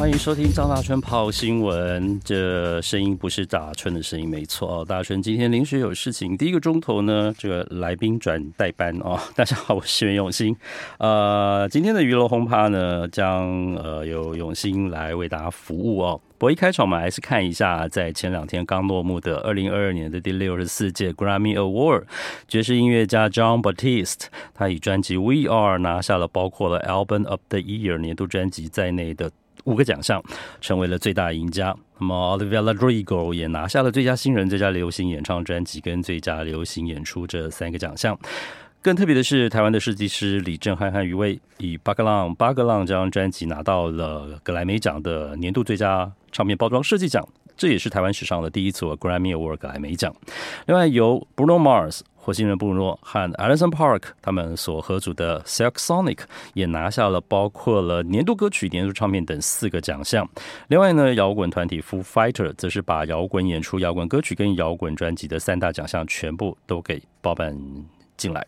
[0.00, 2.18] 欢迎收听张大春泡新闻。
[2.24, 4.82] 这声音不是大春的声音，没错哦。
[4.82, 9.20] 大春今天临时有事情，第一个钟头呢，这个来宾转代班哦。
[9.36, 10.56] 大家好，我是袁永新。
[10.96, 16.18] 呃，今天的娱乐轰趴呢，将呃由永新来为大家服务哦。
[16.38, 22.04] 不过一开场，我们还是看一下在前两天刚落幕的二零二二年的第六十四届 Grammy Award，
[22.48, 29.30] 爵士音乐家 John Batiste，他以专辑 We Are 拿下了包括了 Album of the Year 年度专辑在内的。
[29.64, 30.22] 五个奖项，
[30.60, 31.74] 成为了最大赢家。
[31.98, 38.18] 那么，Olivia Rodrigo 也拿下了最佳新人、最佳流行演唱专辑跟最佳流行演出这三个奖项。
[38.82, 47.22] 更特别的是，台湾的设计师李正翰和余威以《八个浪》《八个浪》这张专辑拿到了格莱美奖的年度最佳唱片包装设计奖，
[47.58, 50.14] 这也是台湾史上的第一座 Grammy Award 格莱美奖。
[50.66, 52.00] 另外，由 Bruno Mars。
[52.22, 56.18] 火星人布鲁诺和 Alison Park 他们所合组的 Silk Sonic
[56.52, 60.28] 也拿下了包括了年度歌曲、年度唱片等四个奖项。
[60.68, 67.58] 另外呢，摇滚团体 Foo Fighter 则是把摇滚演出、摇滚歌曲跟摇滚专辑的三大奖项全部都给包办
[68.16, 68.46] 进来。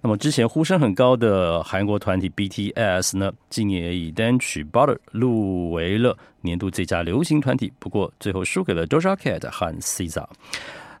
[0.00, 10.26] 那么之前呼声很高的韩国团体 BTS 呢，今年以单曲 Butter 入围了年度最佳流行团体，不过最后输给了 Doja Cat 和 SZA。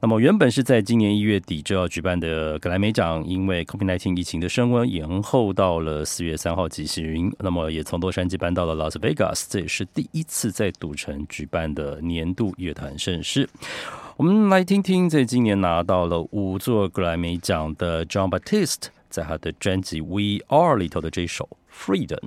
[0.04, 7.32] 那么原本是在今年一月底就要举办的格莱美奖，因为 COVID-19 疫情的升温，延后到了四月三号举行。
[7.38, 13.48] 那么也从洛杉矶搬到了拉斯维加斯，这也是第一次在赌城举办的年度乐团盛事。
[14.16, 22.18] 我们来听听，在今年拿到了五座格莱美奖的 John Batiste，在他的专辑《We Are》里头的这首《Freedom》。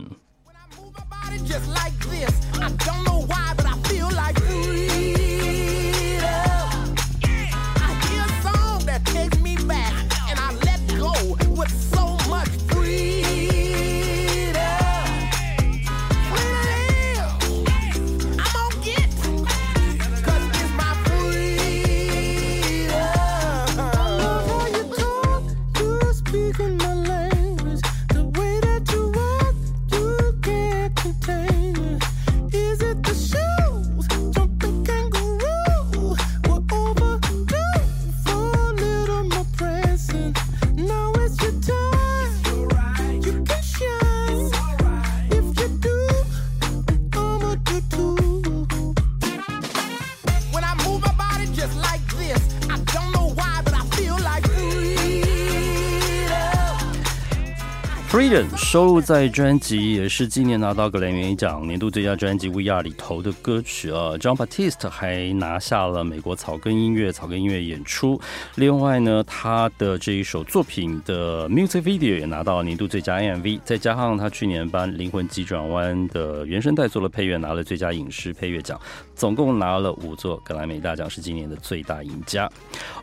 [58.57, 64.11] 收录在专辑，也是今年拿到格莱美奖年度最佳专辑《VR》里头的歌曲啊。
[64.17, 68.19] Jon Batiste 还拿下了美国草根音乐草根音乐演出。
[68.55, 73.59] 另外呢，他的这一首作品的 Music Video 也拿到年度最佳 MV。
[73.63, 78.79] 再加上他去年帮《灵魂急转弯》的原声带做了配乐，拿了最佳影视配乐奖，
[79.15, 82.49] 总共拿了五座格莱美大奖，是今年的最大赢家。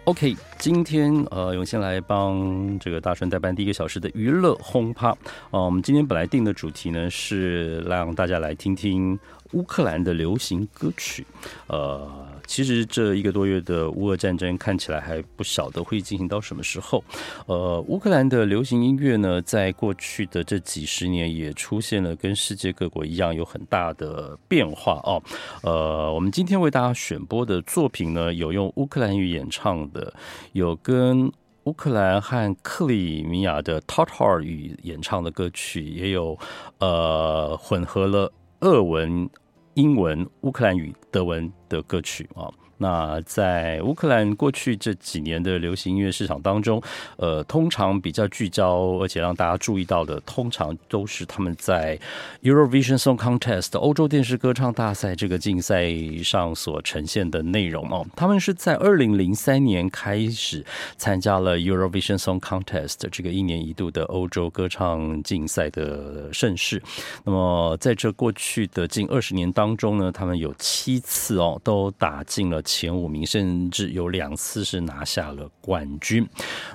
[0.05, 5.17] OK，今天呃，永先来帮这个大春代班第一个小时的娱乐轰趴。
[5.51, 9.19] 呃，我们今天本来定的主题呢，是让大家来听听
[9.53, 11.27] 乌克兰的流行歌曲。
[11.67, 17.03] 呃，其实这一个多月的乌俄战争看起来还不晓得会进行到什么时候。
[17.47, 25.23] 呃，乌克兰的流行音乐呢，在过去的这几十年也出现了跟世界各国一样有很大的变化哦。
[25.63, 30.13] 呃，我们今天为大家选播的作品呢，有用乌克兰语演唱的，
[30.53, 31.33] 有跟。
[31.65, 36.37] 乌克兰和克里米亚的 Tatar 语演唱的歌曲，也有
[36.81, 39.31] 呃混合了俄文、
[39.75, 42.53] 英文、乌克兰语、德文的歌曲啊。
[42.79, 46.83] 那在乌克兰过去这几年的流行音乐市场当中，
[47.17, 51.99] 呃，通常比较聚焦而且让大家注意到的，通常都是他们在
[52.43, 55.87] Eurovision Song Contest 欧洲电视歌唱大赛这个竞赛
[56.25, 58.05] 上所呈现的内容哦。
[58.17, 60.65] 他们是在二零零三年开始
[60.97, 66.83] 参加了 Eurovision Song Contest 这个一年一度的欧洲歌唱竞赛的盛事。
[67.23, 72.62] 那么在这过去的近二十年当中呢，他们有七次哦都打进了。
[72.63, 76.27] 前五名，甚至有两次是拿下了冠军。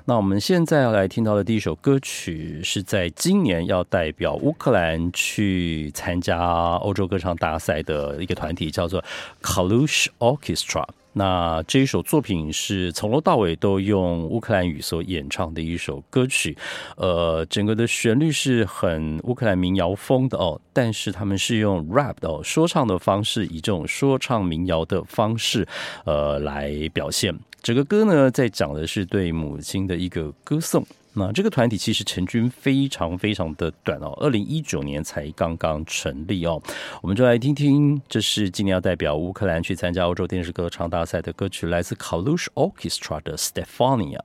[0.05, 6.39] 那我们现在要来听到的第一首歌曲，是在今年要代表乌克兰去参加
[6.75, 9.03] 欧洲歌唱大赛的一个团体，叫做
[9.41, 10.85] Kalush Orchestra。
[11.17, 16.55] 那这一首作品是从头到尾都用乌克兰语所演唱的一首歌曲，
[16.95, 25.67] 呃，整个的旋律是很乌克兰民谣风的哦，但是他们是用 rap 的哦，说唱的方式，以这种说唱民谣的方式，
[26.05, 27.35] 呃，来表现。
[27.63, 30.85] 整个歌呢，在讲的是对母亲的一个歌颂。
[31.19, 36.61] 那这个团体其实成军非常非常的短哦，二零一九年才刚刚成立哦。
[37.01, 44.19] 我们就来听听，这是今年要代表乌克兰去参加欧洲电视歌唱大赛的歌曲，来自 Kalush Orchestra 的 stephania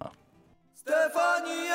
[0.85, 1.73] stephanie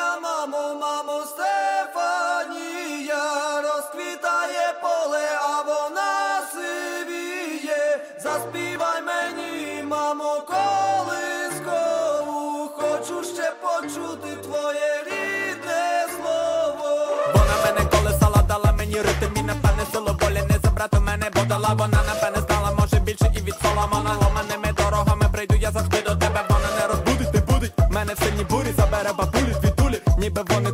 [19.47, 23.55] напевне силу волі не забрати мене, бо дала вона мене знала, може більше і від
[23.61, 28.19] соломона ломаними дорогами прийду, я завжди до тебе, вона не розбудить, не будить мене в
[28.23, 30.66] сині бурі, забере бабулі, від ніби вони.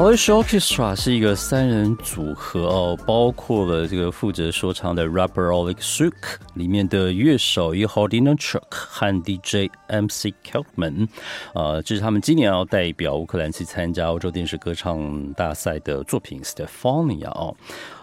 [0.00, 6.14] Kalush Orchestra 是一个三人组合哦，包括了这个负责说唱的 rapper Oleg Suk，
[6.54, 11.06] 里面的乐手 Ihor Dinachuk 和 DJ MC Keltman，
[11.52, 17.54] 呃，这是他们今年要代表乌克兰去参加欧洲电视歌唱大赛的作品 Stefania 哦，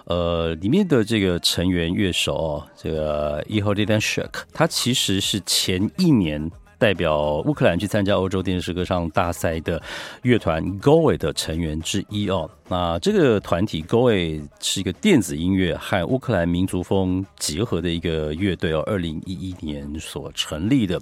[0.06, 6.52] 呃，里面的这个成员乐手哦，这个 Ihor Dinachuk，他其实是前一年。
[6.78, 9.82] 代表乌克兰去参加欧洲电视歌唱大赛的
[10.22, 12.50] 乐团 Goe 的成员之一哦。
[12.70, 21.00] 那这个团体 Goy 是一个电子音乐和乌克兰民族风结合的一个乐队哦，二零一一年所成立的。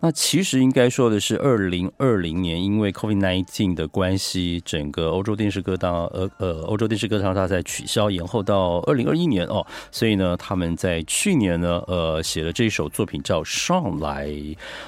[0.00, 14.28] 那其实应该说的是，二零二零年因为 COVID-19 的关系，整个欧洲电视歌当呃呃欧洲电视歌唱大赛取消延后到二零二一年哦，所以呢，他们在去年呢呃写了这首作品叫《上》来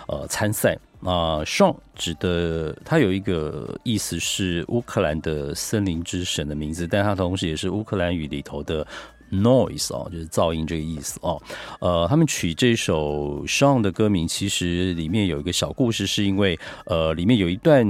[0.08, 0.78] 呃参赛。
[1.02, 8.86] 啊，Shawn 指的它有一个意思是乌克兰的森林之神的名字，但它同时也是乌克兰语里头的。
[9.32, 11.42] Noise 哦，就是噪音这个意思哦。
[11.80, 17.84] 呃，他们取这首 Sean 的歌名，其实里面有一个小故事，是因为呃，里面有一段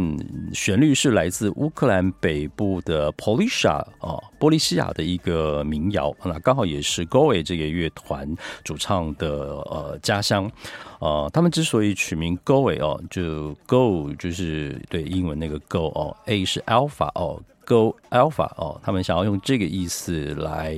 [0.54, 10.50] 旋律是来自乌克兰北部的 Polisha 哦，波利西亚的一个民谣，那刚好也是 Goe 这个乐团主唱的呃家乡。
[11.04, 17.38] 呃，他们之所以取名 Goe 哦，就 Go 就是对英文那个 Go 哦，A 是 Alpha 哦。
[17.66, 20.76] Go Alpha 哦，他们想要用这个意思来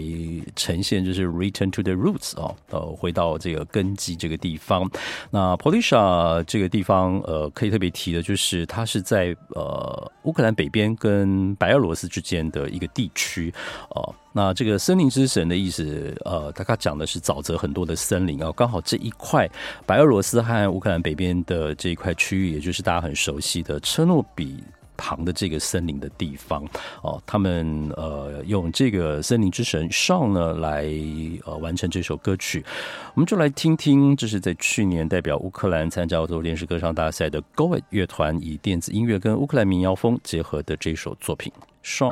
[0.55, 4.89] 呈现，就是 Return to the roots 哦，呃，回到这个根基这个地方。
[5.31, 13.53] 那 Polisha 这个地方，呃，可以特别提的就是它是在呃乌克兰北边跟白俄罗斯之间的一个地区
[13.91, 14.15] 哦。
[14.37, 19.51] 那这个森林之神的意思，呃，大概讲的是沼泽很多的森林哦，刚好这一块
[19.87, 24.63] 白俄罗斯和乌克兰北边的这一块区域，也就是大家很熟悉的车诺比
[24.95, 26.63] 旁的这个森林的地方
[27.01, 30.85] 哦，他们呃用这个森林之神上呢来
[31.47, 32.63] 呃完成这首歌曲，
[33.15, 41.51] 我们就来听听，这是在去年代表乌克兰参加欧洲电视歌唱大赛的 Goet 乐团以电子音乐跟乌克兰民谣风结合的这首作品。
[41.83, 42.11] 上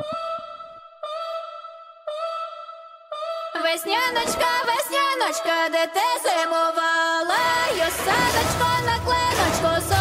[3.85, 7.37] Весняночка, весняночка, де ти зимувала,
[7.77, 9.94] Йосадочко на кленочко.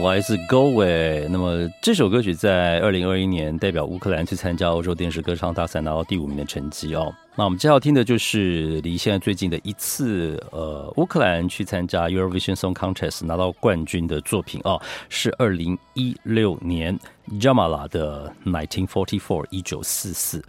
[0.00, 7.14] Sean 来自 Goe，那么这首歌曲在二零二一年代表乌克兰去参加欧洲电视歌唱大赛，拿到第五名的成绩哦。
[7.36, 14.80] 那我们接下来听的就是离现在最近的一次，呃，乌克兰去参加 Eurovision Song Contest 拿到冠军的作品哦，
[15.10, 16.98] 是二零一六年
[17.38, 20.42] Jamala 的 Nineteen Forty Four 一九四四。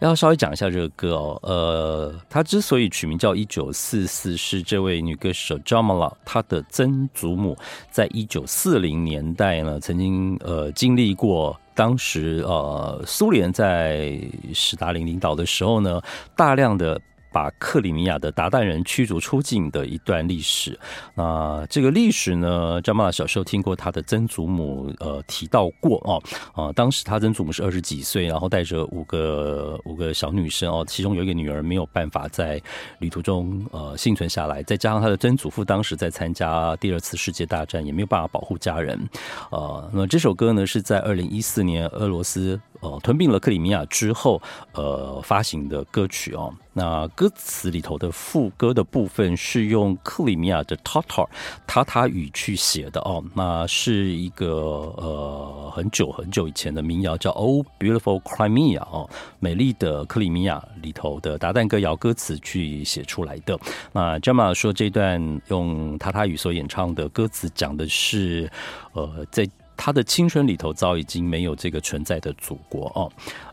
[0.00, 7.56] 要稍微讲一下这个歌哦，呃，它之所以取名叫《一九四四》，是这位女歌手 Jamala 她的曾祖母
[7.90, 14.20] 在一九四零年代呢，曾经呃经历过当时呃苏联在
[14.54, 16.00] 史达林领导的时候呢，
[16.36, 17.00] 大量的。
[17.38, 20.76] 把克里米亚的鞑靼人驱逐出境的一段历史。
[21.14, 26.20] 那这个历史呢，张妈妈小时候听过他的曾祖母呃提到过哦，
[26.52, 32.60] 啊，当时他曾祖母是二十几岁，然后带着五个五个小女生哦，其中有一个女儿没有办法在
[32.98, 38.98] 旅途中呃幸存下来，再加上他的曾祖父当时在参加第二次世界大战，也没有办法保护家人，
[39.52, 42.60] 呃，那这首歌呢是在二零一四年俄罗斯。
[42.80, 44.40] 呃，吞并了克里米亚之后，
[44.72, 46.52] 呃，发行的歌曲哦。
[46.72, 51.26] 那歌词里头的副歌的部分是用克里米亚的 Tatar
[51.66, 53.24] 塔塔语去写的哦。
[53.34, 54.46] 那是一个
[54.96, 63.58] 呃很久很久以前的民谣，叫《Oh Beautiful Crimea》哦，美丽的克里米亚里头的达旦歌谣歌词去写出来的。
[63.92, 68.48] 那 Jama 说，这段用塔塔语所演唱的歌词讲的是，
[68.92, 69.48] 呃，在。
[69.78, 73.10] 他的青春里头早已经没有这个存在的祖国哦。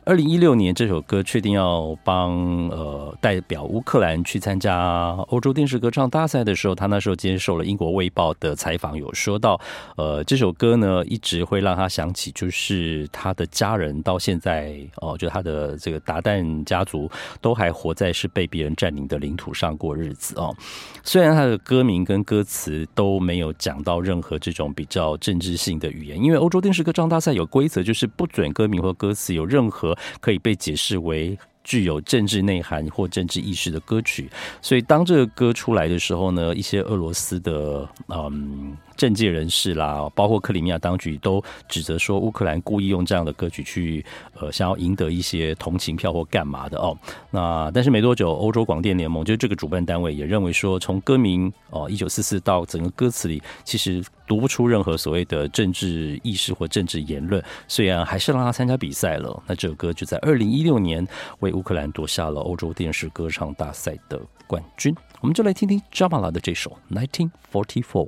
[0.07, 2.31] 二零一六年，这首歌确定要帮
[2.69, 9.59] 呃代表乌克兰去参加欧洲电视歌唱大赛的时候，他那时候接受了英国《卫报》的采访，有说到，
[9.97, 17.09] 呃，这首歌呢一直会让他想起，就是他的家人到现在哦，就他的这个达旦家族
[17.41, 20.55] 都还活在是被别人占领的领土上过日子哦。
[21.03, 29.94] 虽然他的歌名跟歌词都没有讲到任何这种比较政治性的语言，因为欧洲电视歌唱大赛有规则，就是不准歌名或歌词有任何。
[30.19, 34.29] 可以被解释为具有政治内涵或政治意识的歌曲，
[34.61, 38.75] 所以当这个歌出来的时候呢，一些俄罗斯的嗯。
[38.95, 44.05] 政界人士啦，包括克里米亚当局都指责说，乌克兰故意用这样的歌曲去
[44.39, 46.97] 呃，想要赢得一些同情票或干嘛的哦。
[47.31, 59.43] 那但是没多久，欧洲广电联盟就是这个主办单位也认为说，从歌名哦一九四四到整个歌词里，其实读不出任何所谓的政治意识或政治言论，虽然还是让他参加比赛了。
[59.45, 61.05] 那这首歌就在二零一六年
[61.39, 64.95] 为乌克兰夺下了欧洲电视歌唱大赛的冠军。
[65.21, 68.07] 我们就来听听 Jamala 的这首《Nineteen Forty Four》。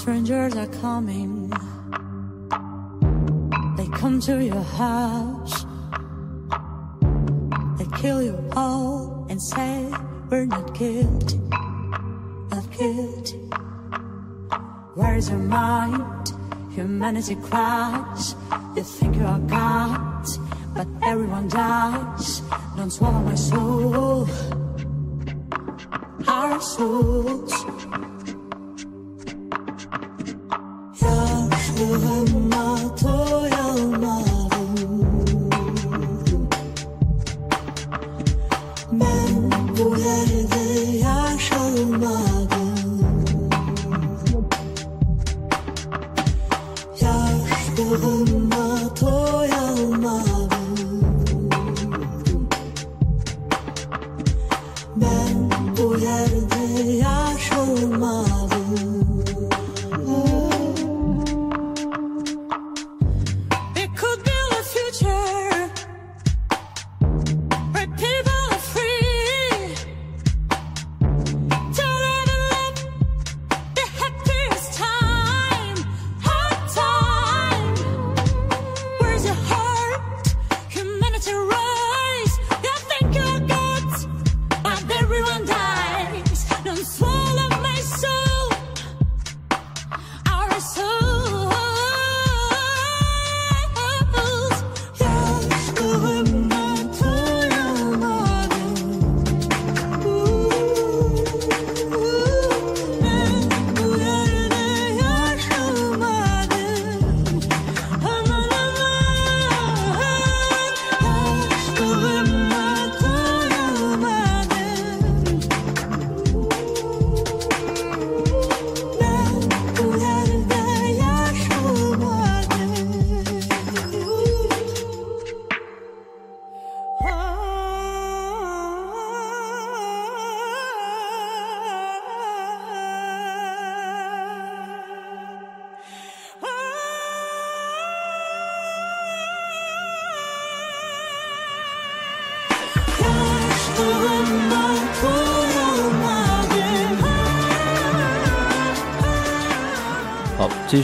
[0.00, 1.50] Strangers are coming,
[3.76, 5.66] they come to your house,
[7.76, 9.92] they kill you all and say
[10.30, 11.38] we're not guilty,
[12.50, 13.36] not guilty.
[14.94, 16.32] Where's your mind?
[16.70, 18.34] Humanity cries.
[18.76, 20.26] You think you are God,
[20.74, 22.40] but everyone dies.
[22.74, 24.26] Don't swallow my soul,
[26.26, 27.79] our souls.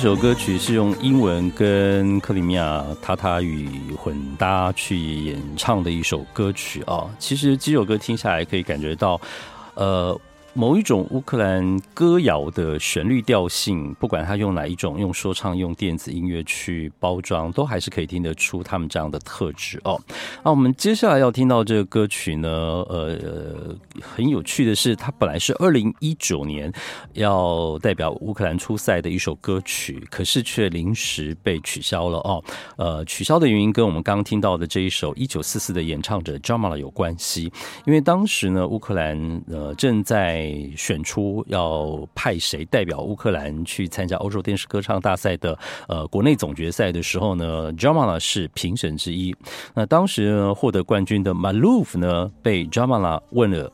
[0.06, 7.10] 首歌曲是用英文跟克里米亚塔塔语混搭去演唱的一首歌曲啊。
[7.18, 9.20] 其实几首歌听下来可以感觉到，
[9.74, 10.16] 呃。
[10.56, 20.00] 某一种乌克兰歌谣的旋律调性，不管他用哪一种，用说唱、用电子音乐去包装，都还是可以听得出他们这样的特质哦。
[20.42, 26.72] 那我们接下来要听到这个歌曲呢，呃，很有趣的是，它本来是二零一九年
[27.12, 32.42] 要代表乌克兰出赛的一首歌曲，可是却临时被取消了哦。
[32.76, 37.52] 呃，取消的原因跟我们刚刚听到的这一首一九四四的演唱者 Jamala 有关系，
[37.84, 40.45] 因为当时呢，乌克兰呃正在
[40.76, 49.34] 选出要派谁代表乌克兰去参加欧洲电视歌唱大赛的呃国内总决赛的时候呢，Jamala 是评审之一。
[49.74, 53.72] 那当时呢，获得冠军的 Malouf 呢，被 Jamala 问了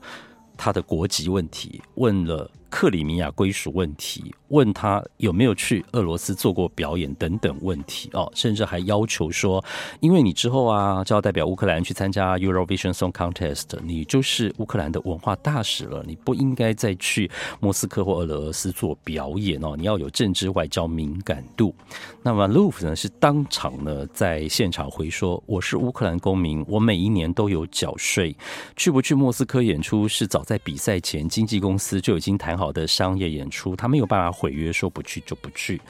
[0.56, 4.34] 他的国籍问题，问了克里米亚归属问题。
[4.48, 9.64] 问他有没有去俄罗斯做过表演等等问题哦，甚至还要求说，
[10.00, 17.30] 因为你之后啊就要代表乌克兰去参加 Eurovision Song Contest，你就是乌克兰的文化大使了，你不应该再去
[17.60, 21.74] 莫斯科或俄罗斯做表演哦，你要有政治外交敏感度。
[22.22, 28.36] 那么 Luf 呢是当场呢在现场回说，我是乌克兰公民，我每一年都有缴税，
[28.76, 34.30] 去不去莫斯科演出是早在比赛前经纪公司就已经谈好好的商业演出，他没有办法。
[34.42, 35.80] 毁约说不去就不去，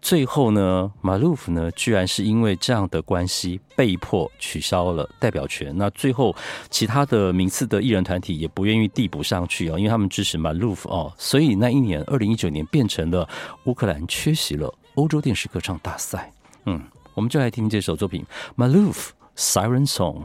[0.00, 5.76] 最后呢，马鲁夫呢，居然是因为这样的关系被迫取消了代表权。
[5.76, 6.34] 那最后，
[6.70, 13.28] 其他的名次的艺人团体也不愿意递补上去哦，因为他们支持马鲁夫哦，所以那一年，二零一九年变成了
[13.64, 16.32] 乌克兰缺席了欧洲电视歌唱大赛。
[16.66, 16.80] 嗯，
[17.14, 18.24] 我们就来听这首作品
[18.56, 20.16] 《Maloof Siren Song》。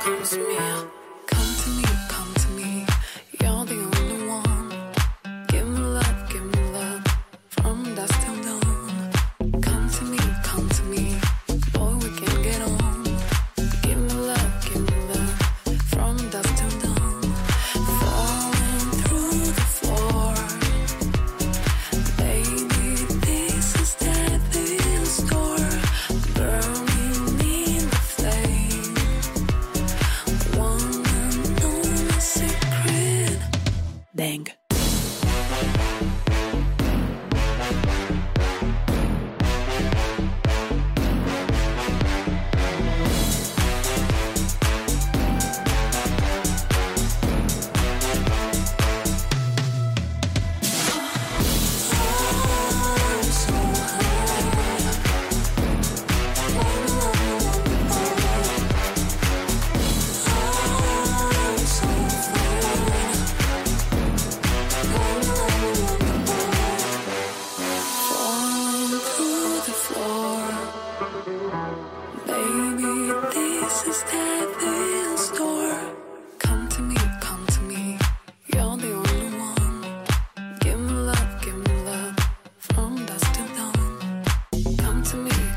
[0.00, 0.56] comes me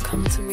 [0.10, 0.49] come to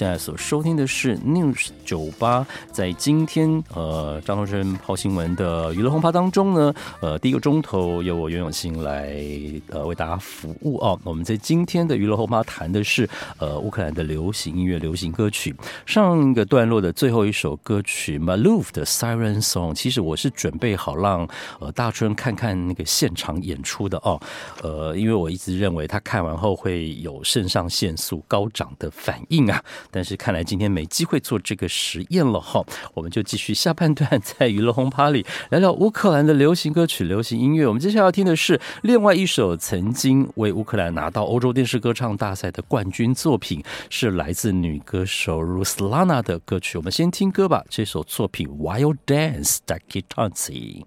[0.00, 9.14] 现在所收听的是 News 九八，在今天呃张东升跑新闻的娱乐轰趴当中呢，呃第一个钟头由我袁永新来
[9.68, 10.98] 呃为大家服务哦。
[11.04, 15.54] 我们在今天的娱乐轰趴谈的是呃乌克兰的流行音乐、流行歌曲。
[15.84, 24.18] 上一个段落的最后一首歌曲 Maloof 的 Siren Song，其实我是准备好让呃大春看看那个现场演出的哦。
[24.62, 29.62] 呃，因为我一直认为他看完后会有肾上腺素高涨的反应啊。
[29.90, 37.66] 但是看来今天没机会做这个实验了哈，我们就继续下半段在娱乐轰趴里聊聊乌克兰的流行歌曲、流行音乐。
[37.66, 46.78] 我们接下来要听的是另外一首曾经为乌克兰拿到欧洲电视歌唱大赛的冠军作品，是来自女歌手 Ruslana 的歌曲。
[46.78, 50.84] 我们先听歌吧，这首作品《Wild Dance》Ducky Tansi。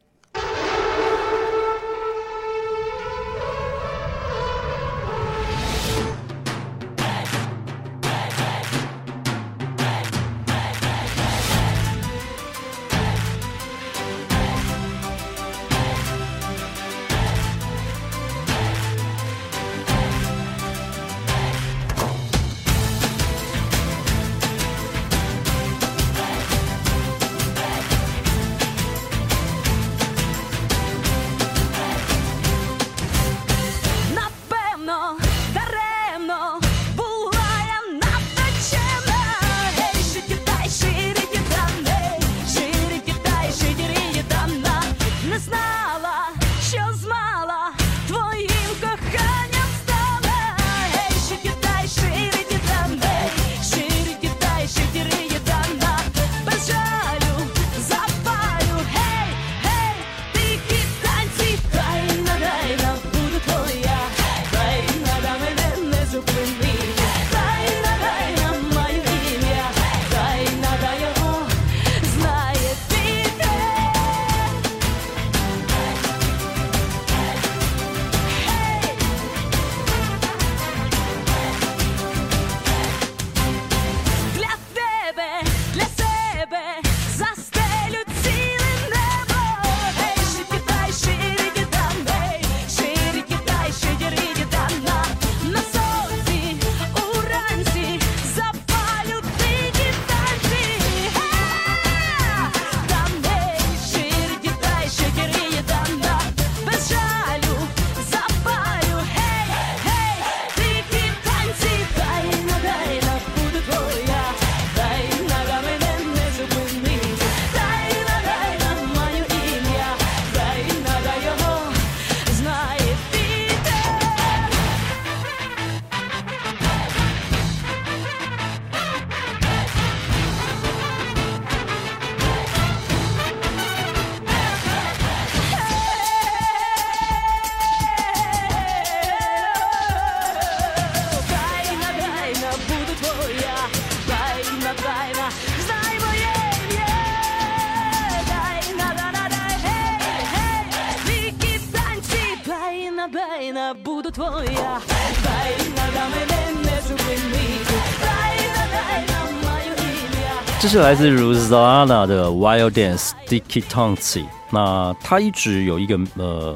[160.72, 164.26] 是来自 Ruslanna 的 Wild Dance Sticky Tongue。
[164.53, 166.55] 那他一直有一个呃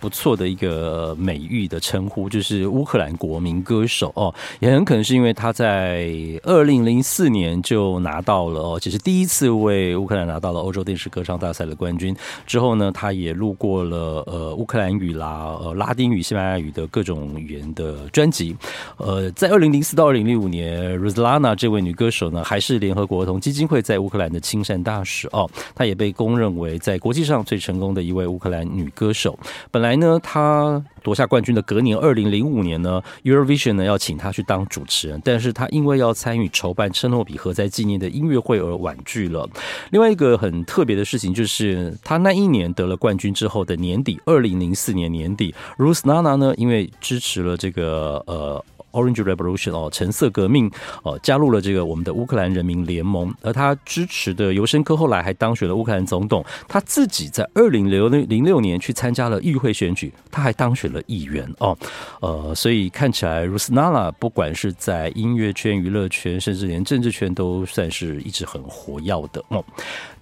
[0.00, 6.08] 不错的一个美誉的称呼，就是乌克兰国民歌手哦，也很可能是因为他在
[6.44, 12.16] 二零零四年就拿到了哦，其实第一次为乌克兰拿到了欧洲电视歌唱大赛的冠军。
[12.46, 18.56] 之后呢，他也录过了呃乌克兰语啦、呃拉丁语、西班牙语的各种语言的专辑。
[18.96, 27.33] 呃，在二零零四到二零零五年，Ruslanna 这位女歌手呢，还是联合国儿童基金会在乌克兰的亲善大使哦，她也被公认为在国际上。
[27.42, 29.38] 最成功的一位乌克兰女歌手，
[29.70, 39.48] 本来呢，她夺下冠军的隔年，二零零五年呢，Eurovision 呢要请她去当主持人，但是她因为要参与筹办车诺比核灾纪念的音乐会而婉拒了。
[39.90, 48.64] 另外一个很特别的事情就是，她那一年得了冠军之后的年底，二零零四年年底，Ruslana 呢，因为支持了这个呃。
[48.94, 50.70] Orange Revolution 哦，橙色革命
[51.02, 56.44] 哦，加入了这个我们的乌克兰人民联盟，而他支持的尤申科后来还当选了乌克兰总统。
[56.68, 61.76] 他自己在二零零六年去参加了议会选举，他还当选了议员哦。
[62.20, 69.64] 呃，所以看起来 Ruslanna 不管是在音乐圈、娱乐圈，甚至连政治圈，都算是一直很活跃的哦。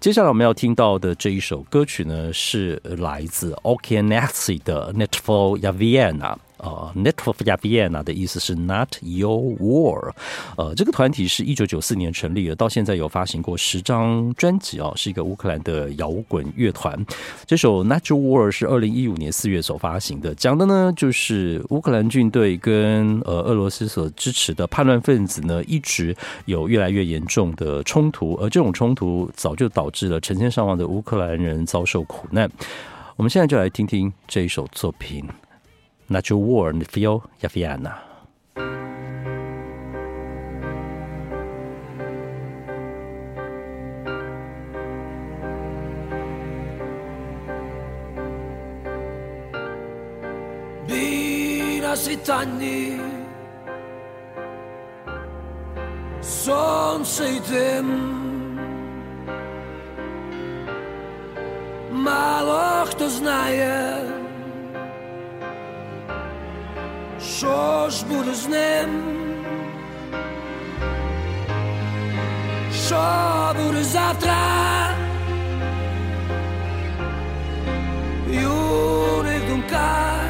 [0.01, 10.13] 接下来我们要听到的这一首歌曲呢，是来自 Okean Nathy 的 Netvo Yaviena 呃 Netvo Yaviena 的意思是 Not Your War。
[10.57, 16.99] 呃，这个团体是一九九四年成立的，到现在有发行过十张专辑哦，是一个乌克兰的摇滚乐团。
[17.45, 32.49] 这首 Not Your War 是二零一五年四月所发行的，讲的呢就是乌克兰军队跟呃俄罗斯所支持的叛乱分子呢，一直有越来越严重的冲突，而这种冲突早就导致了成千上万的乌克兰人遭受苦难。
[33.17, 35.25] 我们现在就来听听这一首作品。
[36.11, 37.93] na tsyo war ni fio ya fiana.
[50.89, 53.13] Bina sitani
[61.93, 64.22] Мало кто знает
[67.43, 69.03] Що ж буде з ним?
[72.87, 74.37] Що буде завтра?
[78.31, 80.21] Юних думках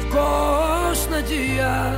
[0.00, 1.92] в когось надія,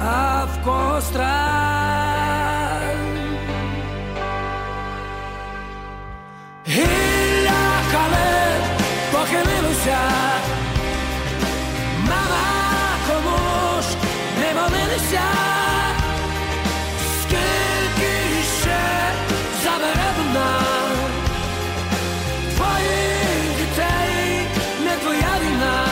[0.00, 0.92] а в когось.
[7.92, 8.32] кале
[9.12, 9.98] похилилися
[11.98, 12.44] мама
[13.08, 13.88] кому ж
[14.40, 15.22] не молилися,
[17.22, 18.12] скільки
[18.60, 18.80] ще
[19.64, 20.60] забере вона
[22.56, 24.46] твоїх дітей
[24.84, 25.86] не твоя війна.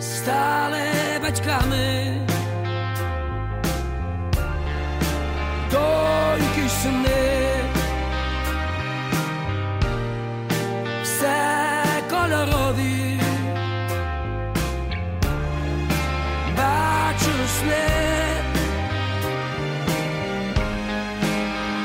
[0.00, 0.80] Стали
[1.22, 2.29] батьками.
[6.80, 7.64] восени.
[11.02, 13.20] Все кольорові,
[16.56, 17.88] бачу сни.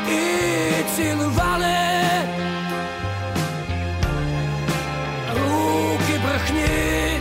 [0.10, 1.76] І цілували.
[5.34, 7.20] Руки брехні.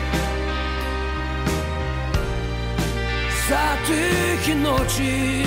[3.48, 5.46] За тихі ночі.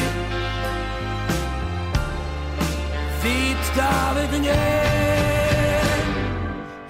[3.77, 4.51] дави дні.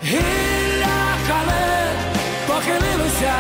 [0.04, 0.97] Гілля
[1.28, 1.67] хали
[2.47, 3.34] похилилися.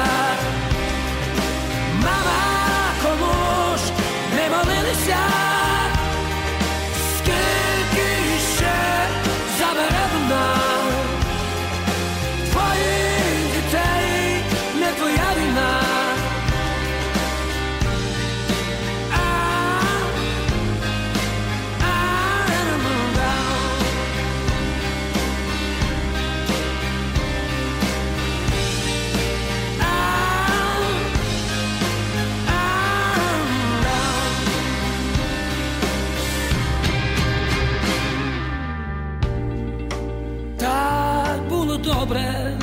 [41.87, 42.57] Добре,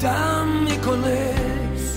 [0.00, 1.96] там і колись,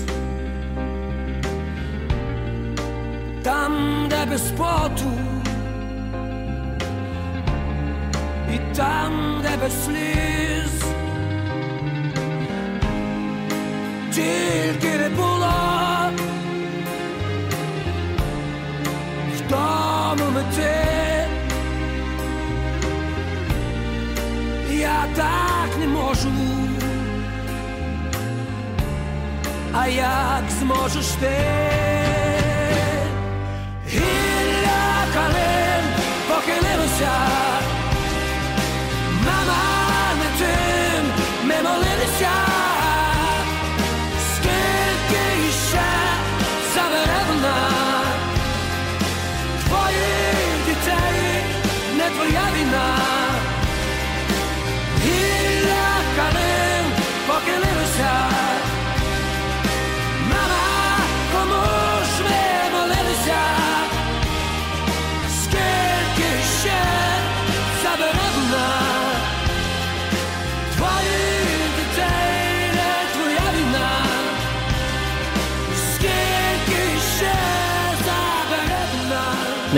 [3.42, 3.72] там,
[4.10, 5.12] де без поту,
[8.54, 10.82] і там, де без сліз,
[14.10, 15.52] тільки не було
[19.36, 20.95] в тому мети.
[25.16, 26.28] Так не можу.
[29.74, 31.36] А як зможеш ти?
[33.88, 35.84] Гілля калин
[36.28, 37.12] похилилося,
[57.96, 58.25] 사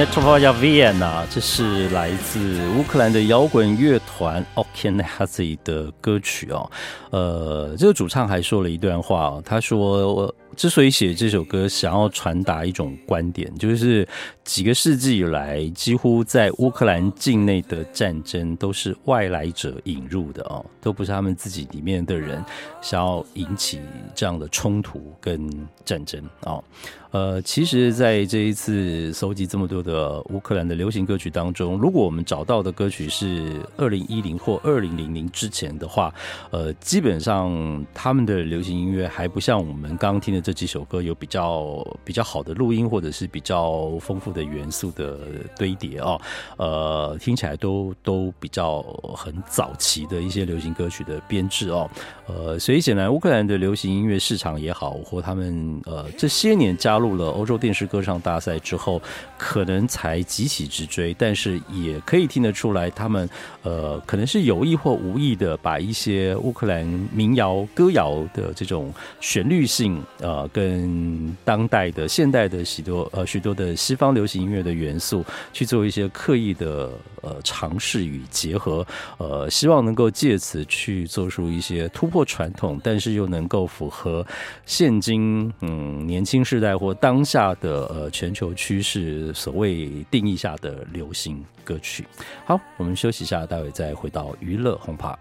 [0.06, 0.98] 出发叫 Vienna，》
[1.30, 6.70] 这是来自乌克兰的摇滚乐团 Okinahazi 的歌曲哦。
[7.10, 14.06] 呃，这个主唱还说了一段话哦，他说：“我之所以写这首歌，想要传达一种观点，就是
[14.44, 22.44] 几个世纪以来，几乎在乌克兰境内的战争都是外来者引入的哦，都不是他们自己里面的人
[22.80, 23.80] 想要引起
[24.14, 25.50] 这样的冲突跟
[25.84, 26.62] 战争哦。”
[27.10, 36.12] 呃，其实，在这一次搜集这么多的乌克兰的流行歌曲当中，如果我们找到的歌曲是二零一零或二零零零之前的话，
[36.50, 45.18] 呃，基本上他们的流行音乐还不像我们刚刚听的这几首歌有比较比较好的录音，或者是比较丰富的元素的
[45.56, 46.20] 堆叠哦。
[46.58, 48.82] 呃，听起来都都比较
[49.16, 51.90] 很早期的一些流行歌曲的编制哦。
[52.26, 59.00] 呃，所以显然乌克兰的流行音乐市场也好，或他们呃这些年加入了欧洲电视歌唱大赛之后，
[59.36, 63.28] 可能才急起直追，但是也可以听得出来，他们
[63.62, 76.90] 呃可能是有意或无意的把一些乌克兰民谣歌谣的这种旋律性，呃，跟当代的现代的许多呃许多的西方流行音乐的元素去做一些刻意的
[77.22, 78.86] 呃尝试与结合，
[79.18, 84.26] 呃，希望能够借此去做出一些突破传统，但是又能够符合
[84.66, 92.06] 现今嗯年轻世代或当下的呃全球趋势，所谓定义下的流行歌曲。
[92.44, 95.18] 好，我们休息一下，待会再回到娱乐轰趴。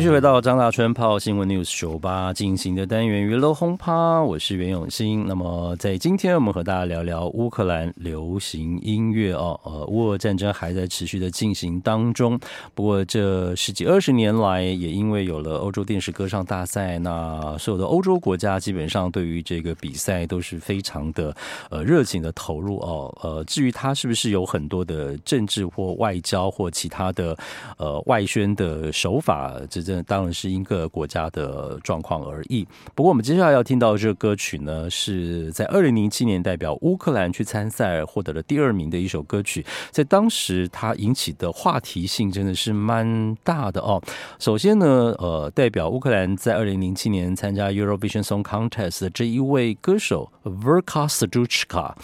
[0.00, 5.26] 继续回到张大春泡新闻 News 酒吧进行的单元娱乐轰趴，我是袁永新。
[5.26, 9.60] 那么在今天，我们和大家聊聊乌克兰流行音乐哦。
[9.62, 12.40] 呃，乌俄战争还在持续的进行当中。
[12.74, 21.36] 不过这十几二十年来，也因为有了欧洲电视歌唱大赛，那所有的欧洲国家基本上对于这个比赛都是非常的
[21.68, 23.14] 呃热情的投入哦。
[23.22, 27.36] 呃，至于它是不是有很多的政治或外交或其他的
[27.76, 32.66] 呃外宣的手法，这当然是因各个国家的状况而异。
[32.94, 44.00] 不过我们接下来要听到的这个歌曲呢，是在二零零七年代表乌克兰去参赛获得了第二名的一首歌曲，在当时它引起的话题性真的是蛮大的哦。
[44.38, 44.86] 首先呢，
[45.18, 51.94] 呃，代表乌克兰在二零零七年参加 Eurovision Song Contest 的这一位歌手 Verka Serduchka，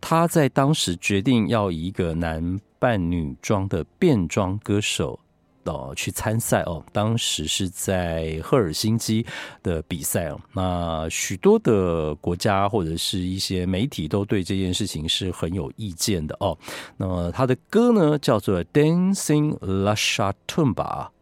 [0.00, 5.20] 他在当时决定要以一个男扮女装的变装歌手。
[5.64, 9.24] 哦，去参赛哦，当时是在赫尔辛基
[9.62, 10.40] 的比赛哦。
[10.54, 16.56] 那许多的国家或者是一些媒体都对这件事情是很有意见的哦。
[16.96, 20.74] 那么他的歌呢叫做《Dancing Lasha Tumba》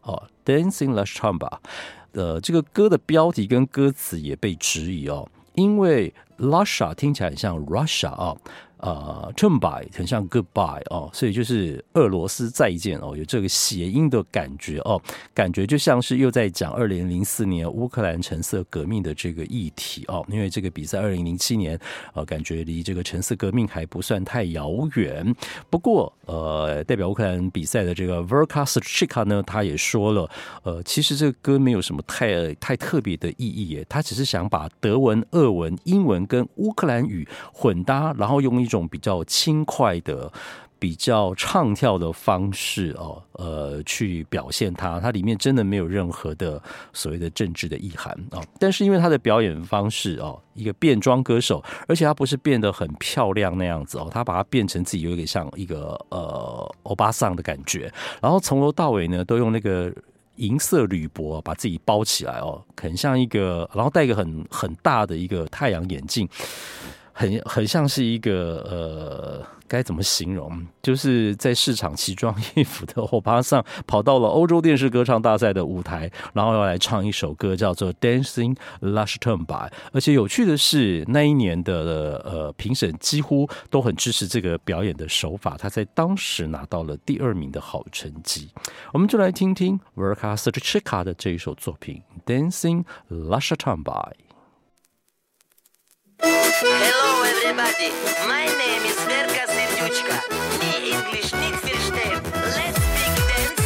[0.03, 1.49] 哦，《Dancing Lasha Tumba》
[2.13, 8.37] 的这个歌的标题跟歌词也被质疑哦，因为 Lasha 听起来很像 Russia 哦。
[8.79, 15.01] 呃，Tumba 很像 Goodbye 哦，所以就是俄罗斯再见哦，有这个谐音的感觉哦，
[15.33, 21.77] 感觉就像是又在讲二零零四年乌克兰橙色革命的这个议题哦，因为这个比赛二零零七年
[22.13, 25.35] 呃，感觉离这个橙色革命还不算太遥远。
[25.69, 30.29] 不过呃，代表乌克兰比赛的这个 Verka Shchika 呢，他也说了，
[30.63, 38.68] 呃，其实这个歌没有什么太太特别的意义耶，他只是想把德文、俄文、英文跟乌克兰语混搭，然后用一。
[38.69, 40.31] 一种比较轻快的、
[40.77, 44.99] 比较唱跳的方式哦，呃，去表现它。
[44.99, 46.61] 它里面真的没有任何的
[46.93, 48.39] 所谓的政治的意涵哦。
[48.59, 57.91] 但是因为他的表演方式哦，一个变装歌手，而且他不是变得很漂亮那样子哦，他把它变成自己有点像一个呃欧巴桑的感觉。
[58.21, 59.91] 然后从头到尾呢，都用那个
[60.35, 66.29] 银色铝箔把自己包起来哦，很像一个，然后戴一个很很大的一个太阳眼镜。
[67.19, 70.65] 很很像是一个呃，该怎么形容？
[70.81, 79.45] 就是在市场奇装异服的欧巴桑跑到了欧洲电视歌唱大赛的舞台，然后要来唱一首歌，叫做《Dancing Lasha Tumba》。
[79.91, 88.49] 而且有趣的是，那一年的呃评审几乎都很支持这个表演的手法，他在当时拿到了第二名的好成绩。
[88.93, 92.01] 我们就来听听 Verka Serduchka 的这一首作品
[92.31, 93.83] 《Dancing Lasha Tumba》。
[96.21, 97.91] Hello everybody,
[98.27, 100.17] my name is Verka Serduchka.
[100.59, 102.21] Me English nicht verstehen.
[102.55, 103.63] Let's speak dance.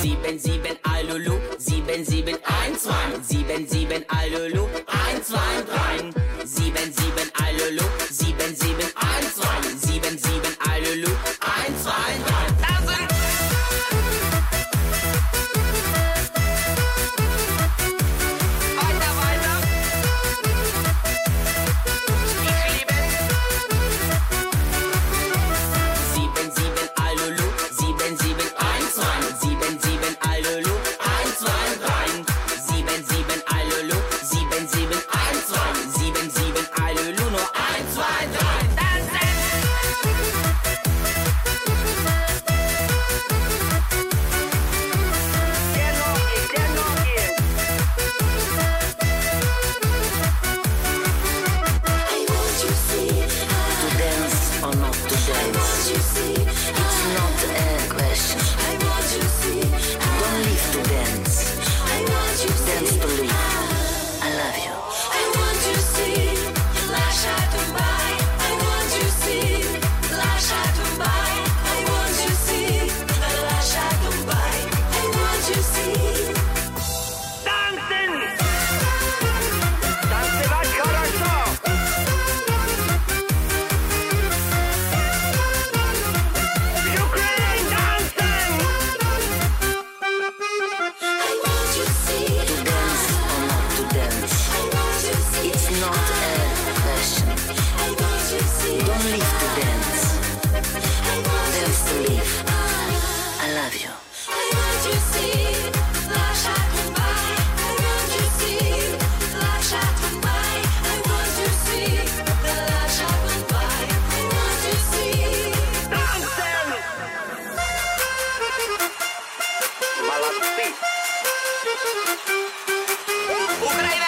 [0.00, 6.10] Sieben, sieben, Alulu, sieben, sieben, eins, zwei, sieben, sieben, Alulu, eins, zwei, drei,
[6.46, 7.84] sieben, sieben, Alulu,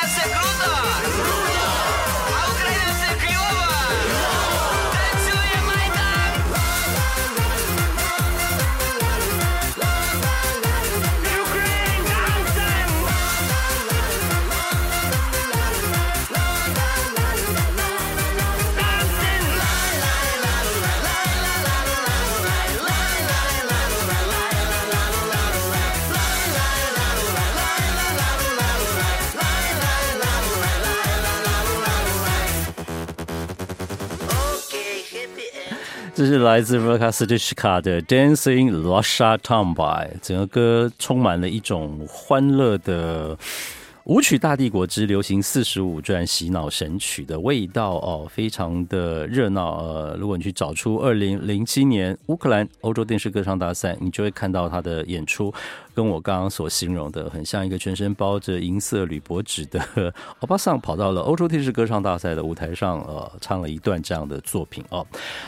[0.08, 1.57] 活躍ロー
[36.18, 43.38] 这是来自 Vlka Serdichka 的 Dancing Russia Tomboy，整个歌充满了一种欢乐的。
[44.06, 49.84] 舞曲大帝国之流行四十五转洗脑神曲的味道哦，非常的热闹。
[49.84, 55.52] 呃，如果你去找出二零零七年乌克兰欧洲电视歌唱大赛，你就会看到他的演出，
[55.98, 59.82] 跟我刚刚所形容的，很像一个全身包着银色铝箔纸的
[60.38, 65.04] 欧巴桑跑到了欧洲电视歌唱大赛的舞台上，呃，唱了一段这样的作品哦。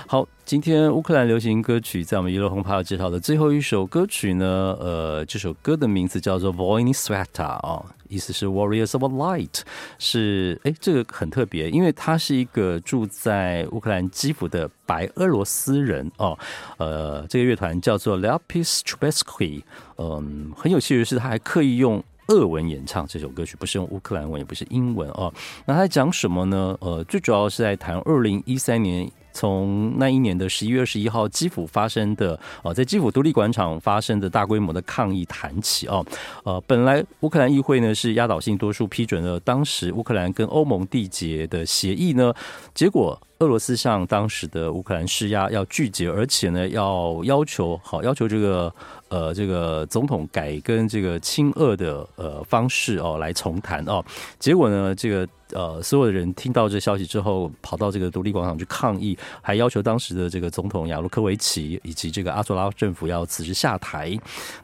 [0.09, 7.85] 好，今天乌克兰流行歌曲在我们娱乐轰趴要介绍的最后一首歌曲呢，呃，这首歌的名字叫做 Voyni Sveta 啊。
[8.09, 9.61] 意思是 Warriors of Light，
[10.01, 16.36] 是哎，这个很特别，因为他是一个住在乌克兰基辅的白俄罗斯人哦。
[16.78, 19.64] 呃，这个乐团叫做 Lepis t r u b e s k y
[19.99, 25.32] 嗯，很有趣的是，他还刻意用俄文演唱这首歌曲，不是用乌克兰文，也不是英文哦。
[25.66, 26.76] 那他在讲什么呢？
[26.80, 29.09] 呃，最主要是在谈二零一三年。
[29.32, 36.05] 从那一年的十一月二十一号，基辅发生的哦，在基辅独立广场发生的大规模的抗议谈起哦，
[36.43, 42.34] 呃，本来乌克兰议会呢是压倒性多数批准了当时乌克兰跟欧盟缔结的协议呢，
[42.74, 48.72] 结果俄罗斯向当时的乌克兰施压，要拒绝，而且呢要要求好要求这个
[49.09, 54.05] 呃这个总统改跟这个亲俄的呃方式哦来重谈哦，
[54.38, 55.26] 结果呢这个。
[55.53, 64.16] 呃，所有的人听到这消息之后，跑到这个独立广场去抗议，还要求当时的这个总统亚卢科维奇以及这个阿索拉政府要辞职下台。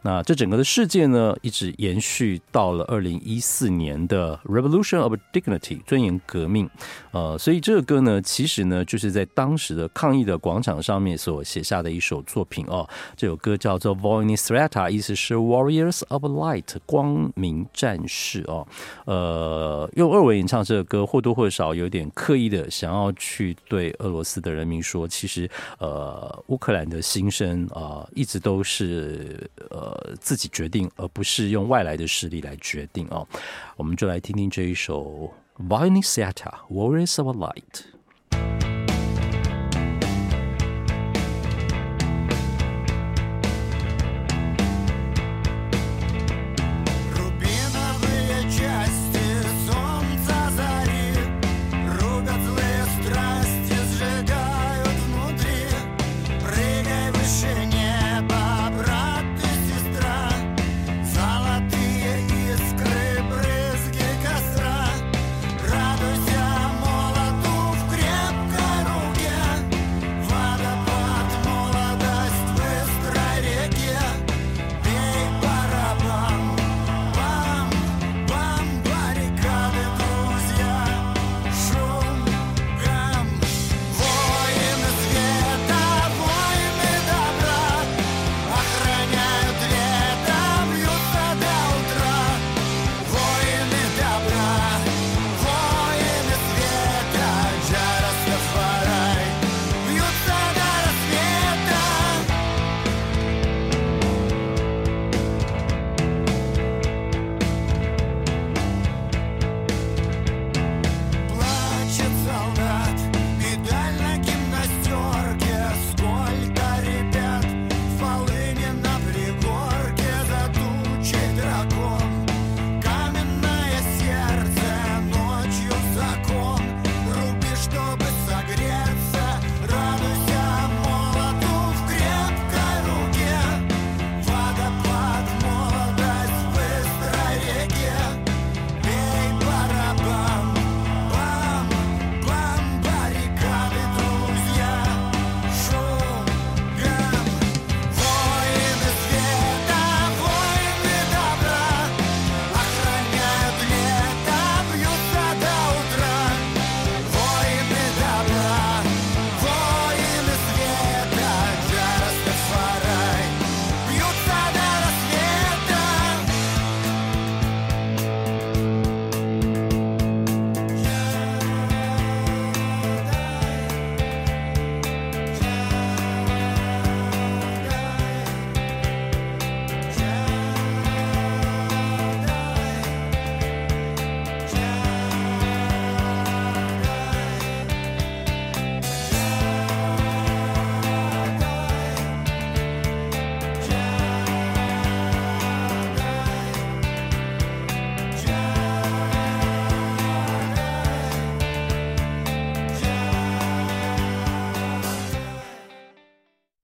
[0.03, 6.71] 那这整个的事件呢，一直延续到了二零一四年的 Revolution of Dignity 尊严革命。
[7.11, 12.89] 呃，所以这个歌呢，其实呢，就是在当时的抗议的广场上面所写下的一首作品哦。
[13.17, 18.65] 这首歌叫做 Voyni Sveta，意思是 Warriors of Light，光明战士哦。
[19.05, 20.77] 呃，用俄文演唱这。
[20.77, 25.49] 首歌或多或少有点刻意的想要去对俄罗斯的人民说，其实
[25.79, 33.27] 呃，乌克兰的心声啊、呃，一直都是呃自己决定，而不是用外来的势力来决定哦。
[33.79, 35.33] 我们就来听听这一首
[35.67, 37.55] 《Voyni Sveta Warriors of Light》。